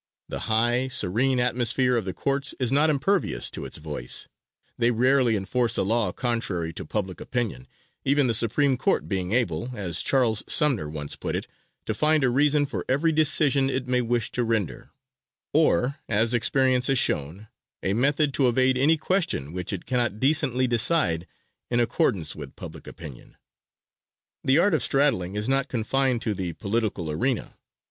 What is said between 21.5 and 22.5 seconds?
in accordance